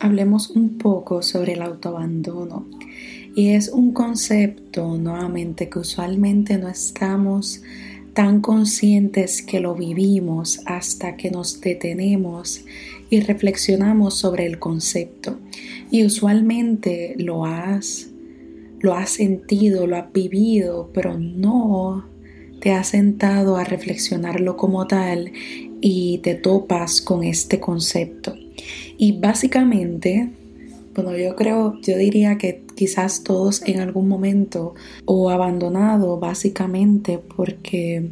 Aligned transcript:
hablemos 0.00 0.50
un 0.50 0.78
poco 0.78 1.22
sobre 1.22 1.52
el 1.52 1.62
autoabandono. 1.62 2.66
Y 3.36 3.50
es 3.50 3.68
un 3.68 3.92
concepto, 3.92 4.96
nuevamente, 4.98 5.68
que 5.68 5.78
usualmente 5.78 6.58
no 6.58 6.68
estamos 6.68 7.62
tan 8.12 8.40
conscientes 8.40 9.40
que 9.42 9.60
lo 9.60 9.76
vivimos 9.76 10.60
hasta 10.66 11.16
que 11.16 11.30
nos 11.30 11.60
detenemos 11.60 12.64
y 13.08 13.20
reflexionamos 13.20 14.14
sobre 14.18 14.46
el 14.46 14.58
concepto. 14.58 15.38
Y 15.92 16.04
usualmente 16.04 17.14
lo 17.18 17.44
has, 17.44 18.08
lo 18.80 18.94
has 18.94 19.10
sentido, 19.10 19.86
lo 19.86 19.96
has 19.96 20.12
vivido, 20.12 20.90
pero 20.92 21.16
no 21.16 22.09
te 22.60 22.72
has 22.72 22.88
sentado 22.88 23.56
a 23.56 23.64
reflexionarlo 23.64 24.56
como 24.56 24.86
tal 24.86 25.32
y 25.80 26.18
te 26.18 26.34
topas 26.34 27.00
con 27.00 27.24
este 27.24 27.58
concepto. 27.58 28.34
Y 28.98 29.18
básicamente, 29.18 30.30
bueno, 30.94 31.16
yo 31.16 31.34
creo, 31.36 31.80
yo 31.80 31.96
diría 31.96 32.36
que 32.38 32.62
quizás 32.74 33.24
todos 33.24 33.62
en 33.66 33.80
algún 33.80 34.08
momento 34.08 34.74
o 35.04 35.30
abandonado 35.30 36.18
básicamente 36.18 37.18
porque 37.18 38.10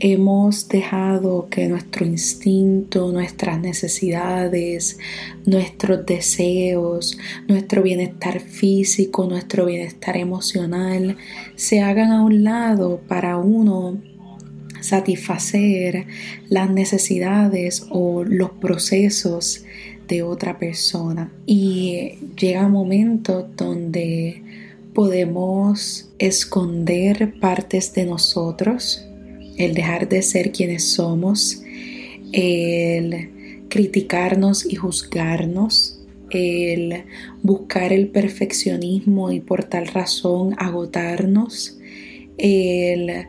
hemos 0.00 0.66
dejado 0.68 1.48
que 1.50 1.68
nuestro 1.68 2.06
instinto, 2.06 3.12
nuestras 3.12 3.60
necesidades, 3.60 4.98
nuestros 5.44 6.04
deseos, 6.06 7.18
nuestro 7.46 7.82
bienestar 7.82 8.40
físico, 8.40 9.26
nuestro 9.26 9.66
bienestar 9.66 10.16
emocional 10.16 11.18
se 11.54 11.80
hagan 11.80 12.12
a 12.12 12.24
un 12.24 12.42
lado 12.42 13.00
para 13.06 13.36
uno 13.36 13.98
satisfacer 14.80 16.06
las 16.48 16.70
necesidades 16.70 17.86
o 17.90 18.24
los 18.24 18.50
procesos 18.52 19.64
de 20.08 20.22
otra 20.22 20.58
persona. 20.58 21.30
Y 21.44 22.14
llega 22.38 22.66
un 22.66 22.72
momento 22.72 23.48
donde 23.54 24.42
podemos 24.94 26.10
esconder 26.18 27.38
partes 27.38 27.92
de 27.92 28.06
nosotros, 28.06 29.06
el 29.60 29.74
dejar 29.74 30.08
de 30.08 30.22
ser 30.22 30.52
quienes 30.52 30.84
somos, 30.84 31.62
el 32.32 33.66
criticarnos 33.68 34.64
y 34.64 34.76
juzgarnos, 34.76 36.00
el 36.30 37.04
buscar 37.42 37.92
el 37.92 38.08
perfeccionismo 38.08 39.30
y 39.30 39.40
por 39.40 39.64
tal 39.64 39.86
razón 39.86 40.54
agotarnos, 40.58 41.78
el 42.38 43.26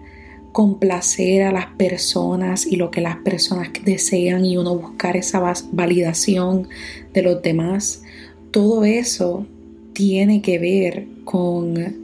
complacer 0.52 1.44
a 1.44 1.52
las 1.52 1.68
personas 1.78 2.66
y 2.66 2.76
lo 2.76 2.92
que 2.92 3.02
las 3.02 3.18
personas 3.18 3.70
desean 3.84 4.46
y 4.46 4.58
uno 4.58 4.78
buscar 4.78 5.18
esa 5.18 5.42
validación 5.72 6.68
de 7.14 7.22
los 7.22 7.42
demás, 7.42 8.04
todo 8.52 8.84
eso 8.84 9.46
tiene 9.94 10.42
que 10.42 10.60
ver 10.60 11.08
con 11.24 12.02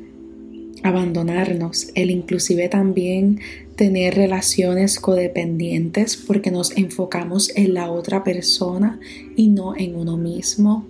abandonarnos, 0.83 1.91
el 1.95 2.11
inclusive 2.11 2.69
también 2.69 3.39
tener 3.77 4.15
relaciones 4.15 4.99
codependientes 4.99 6.17
porque 6.17 6.51
nos 6.51 6.75
enfocamos 6.75 7.51
en 7.55 7.75
la 7.75 7.89
otra 7.91 8.23
persona 8.23 8.99
y 9.37 9.47
no 9.47 9.77
en 9.77 9.95
uno 9.95 10.17
mismo. 10.17 10.85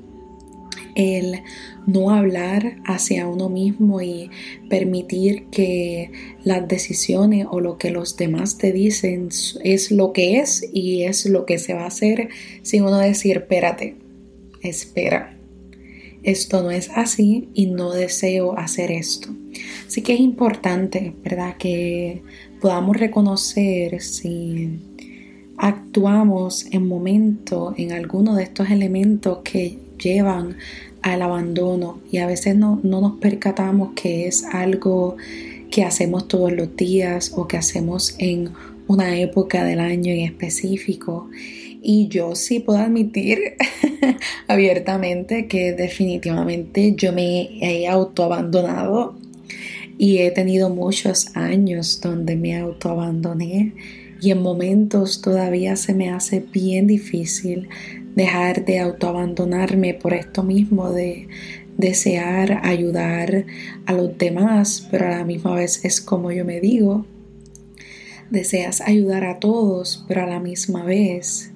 El 0.96 1.42
no 1.86 2.10
hablar 2.10 2.78
hacia 2.86 3.28
uno 3.28 3.50
mismo 3.50 4.02
y 4.02 4.32
permitir 4.68 5.46
que 5.52 6.12
las 6.44 6.68
decisiones 6.68 7.46
o 7.52 7.60
lo 7.60 7.78
que 7.78 7.92
los 7.92 8.18
demás 8.18 8.58
te 8.58 8.72
dicen 8.72 9.30
es 9.64 9.92
lo 9.92 10.12
que 10.12 10.40
es 10.40 10.68
y 10.74 11.04
es 11.04 11.28
lo 11.28 11.46
que 11.46 11.60
se 11.60 11.76
va 11.76 11.84
a 11.84 11.88
hacer 11.88 12.30
sin 12.64 12.84
uno 12.84 12.98
decir, 12.98 13.38
espérate, 13.38 13.96
espera, 14.64 15.37
esto 16.24 16.64
no 16.64 16.72
es 16.72 16.90
así 16.96 17.50
y 17.54 17.68
no 17.68 17.92
deseo 17.92 18.58
hacer 18.58 18.92
esto. 18.92 19.30
Así 19.88 20.02
que 20.02 20.14
es 20.14 20.20
importante, 20.20 21.14
¿verdad? 21.24 21.58
Que 21.58 22.22
podamos 22.62 22.98
reconocer 22.98 24.02
si 24.02 24.80
actuamos 25.58 26.68
en 26.72 26.88
momento 26.88 27.74
en 27.78 27.92
alguno 27.92 28.36
de 28.36 28.44
estos 28.44 28.70
elementos 28.70 29.40
que 29.44 29.80
llevan 29.98 30.58
al 31.02 31.22
abandono 31.22 32.00
y 32.12 32.18
a 32.18 32.28
veces 32.28 32.56
no, 32.56 32.80
no 32.84 33.02
nos 33.02 33.20
percatamos 33.20 33.94
que 33.96 34.28
es 34.28 34.44
algo 34.46 35.18
que 35.72 35.84
hacemos 35.84 36.28
todos 36.28 36.52
los 36.52 36.76
días 36.76 37.34
o 37.36 37.48
que 37.48 37.58
hacemos 37.58 38.16
en 38.20 38.50
una 38.88 39.20
época 39.20 39.64
del 39.64 39.80
año 39.80 40.14
en 40.14 40.22
específico. 40.22 41.30
Y 41.82 42.08
yo 42.08 42.36
sí 42.36 42.60
puedo 42.60 42.80
admitir 42.80 43.40
abiertamente 44.48 45.48
que 45.48 45.74
definitivamente 45.74 46.94
yo 46.96 47.14
me 47.14 47.58
he 47.62 47.88
autoabandonado 47.88 49.16
y 49.98 50.20
he 50.20 50.32
tenido 50.32 50.70
muchos 50.70 51.36
años 51.36 52.02
donde 52.02 52.36
me 52.36 52.58
autoabandoné 52.58 53.74
y 54.22 54.32
en 54.32 54.42
momentos 54.42 55.22
todavía 55.22 55.76
se 55.76 55.94
me 55.94 56.10
hace 56.10 56.40
bien 56.40 56.88
difícil 56.88 57.70
dejar 58.16 58.66
de 58.66 58.80
autoabandonarme 58.80 59.94
por 59.94 60.14
esto 60.14 60.44
mismo 60.44 60.92
de 60.92 61.28
desear 61.78 62.62
ayudar 62.64 63.46
a 63.86 63.94
los 63.94 64.18
demás, 64.18 64.88
pero 64.90 65.06
a 65.06 65.18
la 65.18 65.24
misma 65.24 65.54
vez 65.54 65.86
es 65.86 66.02
como 66.02 66.32
yo 66.32 66.44
me 66.44 66.60
digo, 66.60 67.06
deseas 68.32 68.82
ayudar 68.82 69.24
a 69.24 69.40
todos, 69.40 70.04
pero 70.08 70.24
a 70.24 70.26
la 70.26 70.40
misma 70.40 70.84
vez 70.84 71.52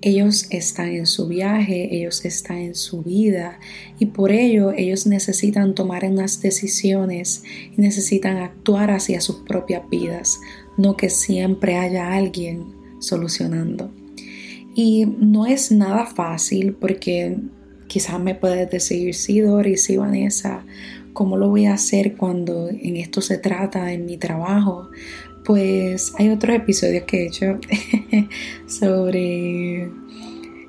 ellos 0.00 0.46
están 0.50 0.88
en 0.90 1.06
su 1.06 1.26
viaje, 1.26 1.94
ellos 1.94 2.24
están 2.24 2.58
en 2.58 2.74
su 2.74 3.02
vida 3.02 3.58
y 3.98 4.06
por 4.06 4.30
ello 4.30 4.72
ellos 4.72 5.06
necesitan 5.06 5.74
tomar 5.74 6.04
unas 6.04 6.40
decisiones 6.40 7.42
y 7.76 7.80
necesitan 7.80 8.36
actuar 8.36 8.90
hacia 8.90 9.20
sus 9.20 9.36
propias 9.36 9.88
vidas, 9.90 10.40
no 10.76 10.96
que 10.96 11.10
siempre 11.10 11.76
haya 11.76 12.12
alguien 12.12 12.64
solucionando. 13.00 13.90
Y 14.74 15.06
no 15.06 15.46
es 15.46 15.72
nada 15.72 16.06
fácil 16.06 16.74
porque 16.74 17.36
quizás 17.88 18.20
me 18.20 18.36
puedes 18.36 18.70
decir, 18.70 19.14
sí, 19.14 19.40
Doris, 19.40 19.82
sí, 19.82 19.96
Vanessa, 19.96 20.64
¿cómo 21.12 21.36
lo 21.36 21.48
voy 21.48 21.66
a 21.66 21.74
hacer 21.74 22.16
cuando 22.16 22.68
en 22.68 22.96
esto 22.96 23.20
se 23.20 23.38
trata 23.38 23.92
en 23.92 24.06
mi 24.06 24.18
trabajo? 24.18 24.90
Pues 25.48 26.12
hay 26.18 26.28
otros 26.28 26.54
episodios 26.54 27.04
que 27.04 27.22
he 27.22 27.26
hecho 27.28 27.58
sobre 28.66 29.90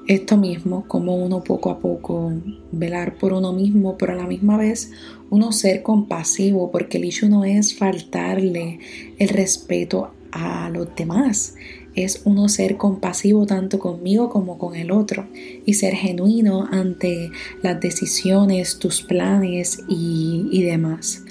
esto 0.08 0.38
mismo, 0.38 0.86
como 0.88 1.18
uno 1.18 1.44
poco 1.44 1.70
a 1.70 1.80
poco 1.80 2.32
velar 2.72 3.18
por 3.18 3.34
uno 3.34 3.52
mismo, 3.52 3.98
pero 3.98 4.14
a 4.14 4.16
la 4.16 4.26
misma 4.26 4.56
vez 4.56 4.92
uno 5.30 5.52
ser 5.52 5.84
compasivo, 5.84 6.72
porque 6.72 6.98
el 6.98 7.04
issue 7.04 7.28
no 7.28 7.44
es 7.44 7.76
faltarle 7.76 8.80
el 9.18 9.28
respeto 9.28 10.12
a 10.32 10.70
los 10.70 10.96
demás, 10.96 11.56
es 11.94 12.22
uno 12.24 12.48
ser 12.48 12.78
compasivo 12.78 13.46
tanto 13.46 13.80
conmigo 13.80 14.30
como 14.30 14.58
con 14.58 14.76
el 14.78 14.92
otro 14.92 15.28
y 15.66 15.74
ser 15.74 15.94
genuino 15.94 16.70
ante 16.72 17.32
las 17.62 17.82
decisiones, 17.82 18.80
tus 18.80 19.02
planes 19.02 19.84
y, 19.90 20.64
demás. 20.64 21.26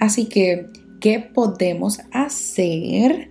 Así 0.00 0.24
que, 0.24 0.70
¿qué 1.04 1.20
podemos 1.20 2.00
hacer? 2.12 3.28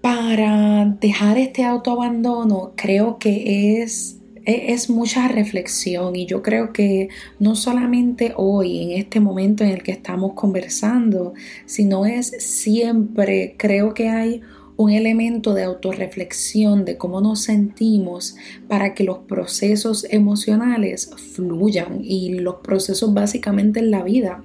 Para 0.00 0.84
dejar 1.00 1.36
este 1.36 1.64
autoabandono, 1.64 2.74
creo 2.76 3.18
que 3.18 3.82
es 3.82 4.20
e, 4.44 4.72
es 4.72 4.88
mucha 4.88 5.26
reflexión 5.26 6.14
y 6.14 6.26
yo 6.26 6.40
creo 6.40 6.72
que 6.72 7.08
no 7.40 7.56
solamente 7.56 8.32
hoy, 8.36 8.80
en 8.84 8.90
este 8.92 9.18
momento 9.18 9.64
en 9.64 9.70
el 9.70 9.82
que 9.82 9.90
estamos 9.90 10.34
conversando, 10.34 11.34
sino 11.66 12.06
es 12.06 12.28
siempre, 12.38 13.56
creo 13.58 13.92
que 13.92 14.08
hay 14.08 14.42
un 14.76 14.92
elemento 14.92 15.54
de 15.54 15.64
autorreflexión 15.64 16.84
de 16.84 16.96
cómo 16.96 17.20
nos 17.20 17.40
sentimos 17.40 18.36
para 18.68 18.94
que 18.94 19.02
los 19.02 19.18
procesos 19.18 20.06
emocionales 20.10 21.10
fluyan 21.34 22.04
y 22.04 22.34
los 22.34 22.60
procesos 22.62 23.12
básicamente 23.12 23.80
en 23.80 23.90
la 23.90 24.04
vida. 24.04 24.44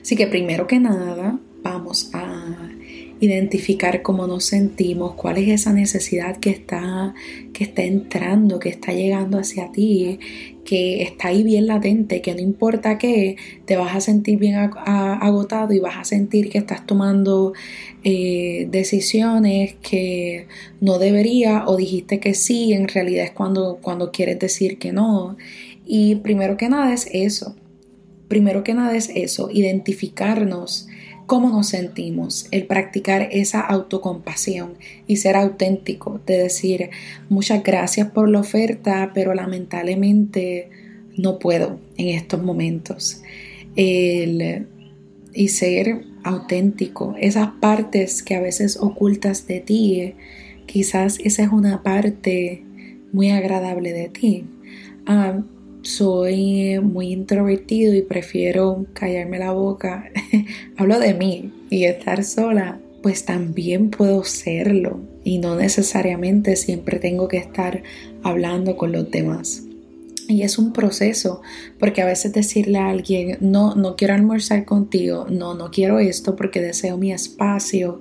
Así 0.00 0.16
que 0.16 0.26
primero 0.26 0.66
que 0.66 0.78
nada 0.80 1.38
vamos 1.62 2.10
a 2.14 2.70
identificar 3.20 4.00
cómo 4.00 4.26
nos 4.26 4.44
sentimos, 4.44 5.14
cuál 5.14 5.36
es 5.36 5.48
esa 5.48 5.72
necesidad 5.74 6.38
que 6.38 6.50
está, 6.50 7.14
que 7.52 7.64
está 7.64 7.82
entrando, 7.82 8.58
que 8.58 8.70
está 8.70 8.92
llegando 8.92 9.38
hacia 9.38 9.70
ti, 9.70 10.18
que 10.64 11.02
está 11.02 11.28
ahí 11.28 11.42
bien 11.42 11.66
latente, 11.66 12.22
que 12.22 12.34
no 12.34 12.40
importa 12.40 12.96
qué, 12.96 13.36
te 13.66 13.76
vas 13.76 13.94
a 13.94 14.00
sentir 14.00 14.38
bien 14.38 14.54
agotado 14.56 15.74
y 15.74 15.80
vas 15.80 15.98
a 15.98 16.04
sentir 16.04 16.48
que 16.48 16.58
estás 16.58 16.86
tomando 16.86 17.52
eh, 18.04 18.68
decisiones 18.70 19.74
que 19.82 20.46
no 20.80 20.98
debería 20.98 21.64
o 21.66 21.76
dijiste 21.76 22.20
que 22.20 22.32
sí, 22.32 22.72
en 22.72 22.88
realidad 22.88 23.26
es 23.26 23.32
cuando, 23.32 23.80
cuando 23.82 24.12
quieres 24.12 24.38
decir 24.38 24.78
que 24.78 24.92
no. 24.92 25.36
Y 25.84 26.14
primero 26.16 26.56
que 26.56 26.70
nada 26.70 26.94
es 26.94 27.06
eso, 27.12 27.54
primero 28.30 28.62
que 28.62 28.74
nada 28.74 28.96
es 28.96 29.10
eso, 29.12 29.50
identificarnos 29.52 30.86
cómo 31.26 31.50
nos 31.50 31.68
sentimos, 31.68 32.46
el 32.52 32.64
practicar 32.64 33.28
esa 33.32 33.60
autocompasión 33.60 34.74
y 35.08 35.16
ser 35.16 35.34
auténtico, 35.34 36.20
de 36.26 36.38
decir 36.38 36.90
muchas 37.28 37.64
gracias 37.64 38.08
por 38.12 38.28
la 38.28 38.38
oferta, 38.38 39.10
pero 39.14 39.34
lamentablemente 39.34 40.70
no 41.16 41.40
puedo 41.40 41.80
en 41.96 42.08
estos 42.08 42.40
momentos. 42.40 43.20
El, 43.74 44.68
y 45.34 45.48
ser 45.48 46.04
auténtico, 46.22 47.16
esas 47.18 47.48
partes 47.60 48.22
que 48.22 48.36
a 48.36 48.40
veces 48.40 48.76
ocultas 48.76 49.48
de 49.48 49.58
ti, 49.58 50.14
quizás 50.66 51.18
esa 51.24 51.42
es 51.42 51.48
una 51.48 51.82
parte 51.82 52.62
muy 53.12 53.30
agradable 53.30 53.92
de 53.92 54.08
ti. 54.08 54.44
Ah, 55.04 55.42
soy 55.82 56.78
muy 56.80 57.12
introvertido 57.12 57.94
y 57.94 58.02
prefiero 58.02 58.86
callarme 58.92 59.38
la 59.38 59.52
boca. 59.52 60.10
Hablo 60.76 60.98
de 60.98 61.14
mí 61.14 61.52
y 61.70 61.84
estar 61.84 62.24
sola, 62.24 62.78
pues 63.02 63.24
también 63.24 63.90
puedo 63.90 64.24
serlo 64.24 65.00
y 65.24 65.38
no 65.38 65.56
necesariamente 65.56 66.56
siempre 66.56 66.98
tengo 66.98 67.28
que 67.28 67.38
estar 67.38 67.82
hablando 68.22 68.76
con 68.76 68.92
los 68.92 69.10
demás. 69.10 69.64
Y 70.30 70.42
es 70.42 70.58
un 70.58 70.72
proceso, 70.72 71.42
porque 71.80 72.02
a 72.02 72.06
veces 72.06 72.32
decirle 72.32 72.78
a 72.78 72.88
alguien, 72.88 73.36
no, 73.40 73.74
no 73.74 73.96
quiero 73.96 74.14
almorzar 74.14 74.64
contigo, 74.64 75.26
no, 75.28 75.54
no 75.54 75.72
quiero 75.72 75.98
esto 75.98 76.36
porque 76.36 76.60
deseo 76.60 76.96
mi 76.96 77.12
espacio, 77.12 77.98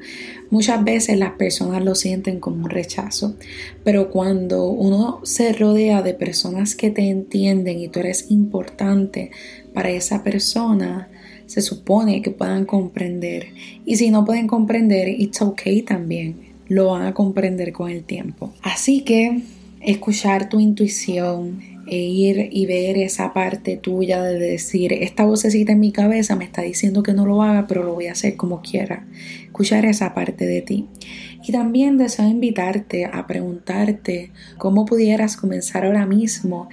muchas 0.51 0.83
veces 0.83 1.17
las 1.17 1.31
personas 1.31 1.83
lo 1.83 1.95
sienten 1.95 2.39
como 2.39 2.65
un 2.65 2.69
rechazo. 2.69 3.35
Pero 3.83 4.11
cuando 4.11 4.69
uno 4.69 5.21
se 5.23 5.53
rodea 5.53 6.03
de 6.03 6.13
personas 6.13 6.75
que 6.75 6.91
te 6.91 7.09
entienden 7.09 7.79
y 7.79 7.87
tú 7.87 7.99
eres 7.99 8.29
importante 8.29 9.31
para 9.73 9.89
esa 9.89 10.23
persona, 10.23 11.09
se 11.47 11.63
supone 11.63 12.21
que 12.21 12.29
puedan 12.29 12.65
comprender. 12.65 13.47
Y 13.85 13.95
si 13.95 14.11
no 14.11 14.23
pueden 14.23 14.45
comprender, 14.45 15.07
it's 15.07 15.41
okay 15.41 15.81
también. 15.81 16.49
Lo 16.67 16.91
van 16.91 17.07
a 17.07 17.15
comprender 17.15 17.73
con 17.73 17.89
el 17.89 18.03
tiempo. 18.03 18.53
Así 18.61 19.01
que 19.01 19.41
escuchar 19.81 20.49
tu 20.49 20.59
intuición, 20.59 21.59
e 21.89 21.97
ir 21.97 22.49
y 22.51 22.65
ver 22.65 22.97
esa 22.97 23.33
parte 23.33 23.77
tuya 23.77 24.21
de 24.21 24.37
decir, 24.39 24.93
esta 24.93 25.25
vocecita 25.25 25.71
en 25.71 25.79
mi 25.79 25.91
cabeza 25.91 26.35
me 26.35 26.45
está 26.45 26.61
diciendo 26.61 27.03
que 27.03 27.13
no 27.13 27.25
lo 27.25 27.41
haga, 27.41 27.67
pero 27.67 27.83
lo 27.83 27.93
voy 27.93 28.07
a 28.07 28.13
hacer 28.13 28.35
como 28.35 28.61
quiera. 28.61 29.07
Escuchar 29.45 29.85
esa 29.85 30.13
parte 30.13 30.45
de 30.45 30.61
ti. 30.61 30.87
Y 31.43 31.51
también 31.51 31.97
deseo 31.97 32.27
invitarte 32.27 33.05
a 33.05 33.25
preguntarte 33.25 34.31
cómo 34.57 34.85
pudieras 34.85 35.37
comenzar 35.37 35.85
ahora 35.85 36.05
mismo 36.05 36.69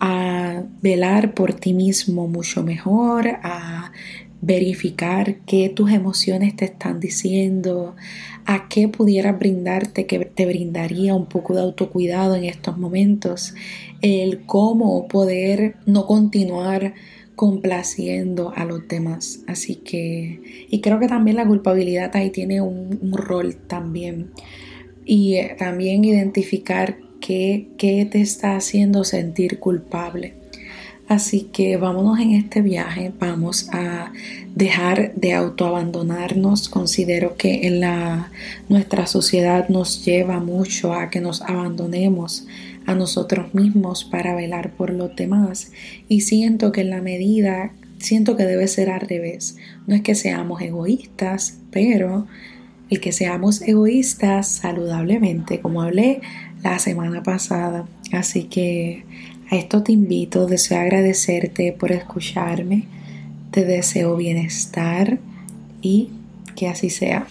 a 0.00 0.62
velar 0.82 1.34
por 1.34 1.54
ti 1.54 1.72
mismo 1.72 2.28
mucho 2.28 2.62
mejor, 2.62 3.28
a 3.42 3.92
verificar 4.40 5.36
qué 5.46 5.68
tus 5.68 5.90
emociones 5.90 6.54
te 6.56 6.66
están 6.66 7.00
diciendo, 7.00 7.96
a 8.44 8.68
qué 8.68 8.88
pudieras 8.88 9.38
brindarte 9.38 10.06
que 10.06 10.18
te 10.20 10.46
brindaría 10.46 11.14
un 11.14 11.26
poco 11.26 11.54
de 11.54 11.62
autocuidado 11.62 12.34
en 12.36 12.44
estos 12.44 12.78
momentos, 12.78 13.54
el 14.02 14.44
cómo 14.46 15.08
poder 15.08 15.76
no 15.86 16.06
continuar 16.06 16.94
complaciendo 17.34 18.52
a 18.56 18.64
los 18.64 18.88
demás. 18.88 19.40
Así 19.46 19.76
que, 19.76 20.66
y 20.68 20.80
creo 20.80 20.98
que 20.98 21.08
también 21.08 21.36
la 21.36 21.46
culpabilidad 21.46 22.14
ahí 22.16 22.30
tiene 22.30 22.60
un, 22.60 23.12
rol 23.12 23.56
también. 23.56 24.30
Y 25.04 25.34
eh, 25.34 25.54
también 25.58 26.04
identificar 26.04 26.98
qué, 27.20 27.68
qué 27.78 28.06
te 28.06 28.20
está 28.20 28.56
haciendo 28.56 29.04
sentir 29.04 29.60
culpable. 29.60 30.34
Así 31.08 31.42
que 31.52 31.76
vámonos 31.76 32.18
en 32.18 32.32
este 32.32 32.62
viaje, 32.62 33.12
vamos 33.20 33.68
a 33.72 34.12
dejar 34.56 35.14
de 35.14 35.34
autoabandonarnos. 35.34 36.68
Considero 36.68 37.36
que 37.36 37.68
en 37.68 37.80
la, 37.80 38.32
nuestra 38.68 39.06
sociedad 39.06 39.68
nos 39.68 40.04
lleva 40.04 40.40
mucho 40.40 40.94
a 40.94 41.08
que 41.08 41.20
nos 41.20 41.42
abandonemos 41.42 42.46
a 42.86 42.94
nosotros 42.94 43.54
mismos 43.54 44.04
para 44.04 44.34
velar 44.34 44.72
por 44.72 44.90
los 44.90 45.14
demás 45.14 45.72
y 46.08 46.22
siento 46.22 46.72
que 46.72 46.80
en 46.80 46.90
la 46.90 47.00
medida, 47.02 47.72
siento 47.98 48.36
que 48.36 48.44
debe 48.44 48.66
ser 48.66 48.90
al 48.90 49.00
revés. 49.00 49.56
No 49.86 49.94
es 49.94 50.02
que 50.02 50.16
seamos 50.16 50.60
egoístas, 50.60 51.58
pero 51.70 52.26
el 52.90 53.00
que 53.00 53.12
seamos 53.12 53.62
egoístas 53.62 54.48
saludablemente, 54.48 55.60
como 55.60 55.82
hablé 55.82 56.20
la 56.62 56.78
semana 56.78 57.22
pasada. 57.22 57.86
Así 58.12 58.44
que 58.44 59.04
a 59.50 59.56
esto 59.56 59.82
te 59.82 59.92
invito, 59.92 60.46
deseo 60.46 60.78
agradecerte 60.80 61.72
por 61.72 61.92
escucharme, 61.92 62.84
te 63.50 63.64
deseo 63.64 64.16
bienestar 64.16 65.18
y 65.82 66.10
que 66.54 66.68
así 66.68 66.90
sea. 66.90 67.26